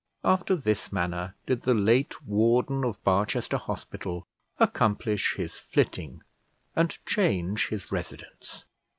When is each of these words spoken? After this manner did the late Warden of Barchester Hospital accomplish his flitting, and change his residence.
After 0.23 0.55
this 0.55 0.91
manner 0.91 1.35
did 1.45 1.61
the 1.61 1.75
late 1.75 2.23
Warden 2.23 2.83
of 2.83 3.03
Barchester 3.03 3.57
Hospital 3.57 4.25
accomplish 4.59 5.35
his 5.35 5.59
flitting, 5.59 6.23
and 6.75 6.97
change 7.05 7.67
his 7.67 7.91
residence. 7.91 8.65